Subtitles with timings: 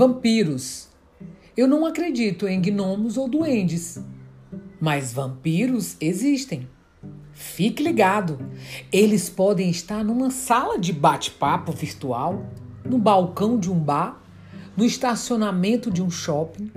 [0.00, 0.88] Vampiros.
[1.54, 4.02] Eu não acredito em gnomos ou duendes,
[4.80, 6.66] mas vampiros existem.
[7.34, 8.38] Fique ligado,
[8.90, 12.46] eles podem estar numa sala de bate-papo virtual,
[12.82, 14.24] no balcão de um bar,
[14.74, 16.70] no estacionamento de um shopping.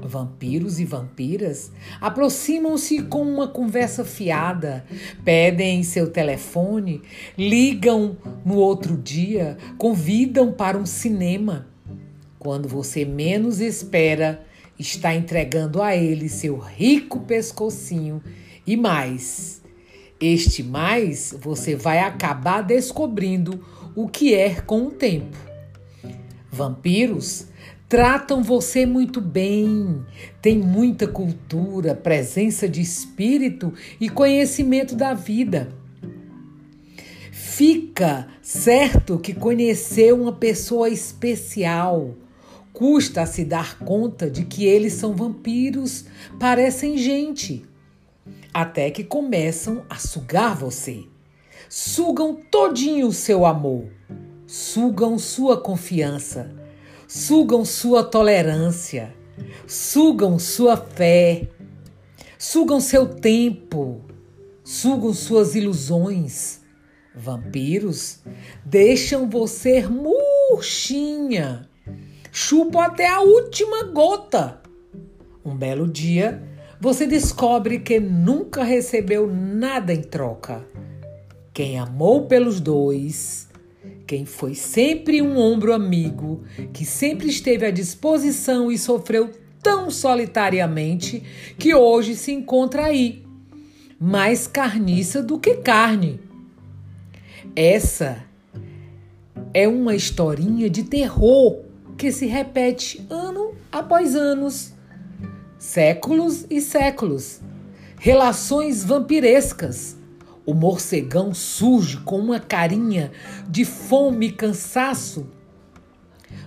[0.00, 4.86] Vampiros e vampiras aproximam-se com uma conversa fiada,
[5.24, 7.02] pedem seu telefone,
[7.36, 11.71] ligam no outro dia, convidam para um cinema.
[12.42, 14.44] Quando você menos espera,
[14.76, 18.20] está entregando a ele seu rico pescocinho
[18.66, 19.62] e mais.
[20.20, 23.64] Este mais você vai acabar descobrindo
[23.94, 25.36] o que é com o tempo.
[26.50, 27.46] Vampiros
[27.88, 30.04] tratam você muito bem,
[30.40, 35.68] têm muita cultura, presença de espírito e conhecimento da vida.
[37.30, 42.16] Fica certo que conheceu uma pessoa especial.
[42.72, 46.06] Custa se dar conta de que eles são vampiros,
[46.38, 47.64] parecem gente.
[48.52, 51.04] Até que começam a sugar você.
[51.68, 53.86] Sugam todinho o seu amor.
[54.46, 56.62] Sugam sua confiança
[57.12, 59.14] sugam sua tolerância,
[59.66, 61.46] sugam sua fé,
[62.38, 64.00] sugam seu tempo,
[64.64, 66.62] sugam suas ilusões.
[67.14, 68.20] Vampiros
[68.64, 71.68] deixam você murchinha,
[72.32, 74.60] chupam até a última gota.
[75.44, 76.42] Um belo dia,
[76.80, 80.66] você descobre que nunca recebeu nada em troca.
[81.54, 83.52] Quem amou pelos dois
[84.12, 89.30] quem foi sempre um ombro amigo, que sempre esteve à disposição e sofreu
[89.62, 91.22] tão solitariamente
[91.58, 93.24] que hoje se encontra aí,
[93.98, 96.20] mais carniça do que carne.
[97.56, 98.22] Essa
[99.54, 104.72] é uma historinha de terror que se repete ano após anos,
[105.58, 107.40] séculos e séculos.
[107.98, 109.96] Relações vampirescas
[110.44, 113.12] o morcegão surge com uma carinha
[113.48, 115.28] de fome e cansaço,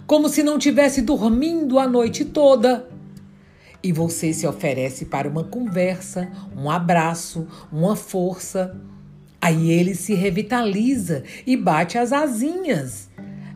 [0.05, 2.89] como se não tivesse dormindo a noite toda.
[3.81, 8.75] E você se oferece para uma conversa, um abraço, uma força.
[9.39, 13.09] Aí ele se revitaliza e bate as asinhas.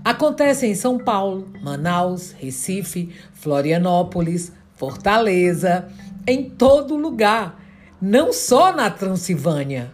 [0.03, 5.89] Acontece em São Paulo, Manaus, Recife, Florianópolis, Fortaleza,
[6.25, 7.61] em todo lugar,
[8.01, 9.91] não só na Transilvânia.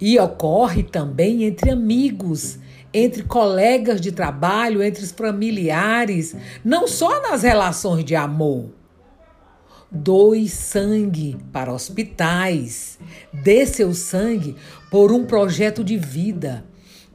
[0.00, 2.58] E ocorre também entre amigos,
[2.92, 6.34] entre colegas de trabalho, entre os familiares,
[6.64, 8.70] não só nas relações de amor.
[9.92, 12.98] Doe sangue para hospitais.
[13.32, 14.56] Dê seu sangue
[14.90, 16.64] por um projeto de vida,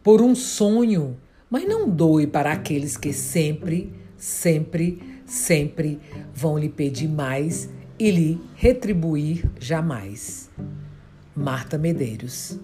[0.06, 1.18] por um sonho.
[1.50, 6.00] Mas não doe para aqueles que sempre, sempre, sempre
[6.32, 7.68] vão lhe pedir mais
[7.98, 10.52] e lhe retribuir jamais.
[11.36, 12.60] Marta Medeiros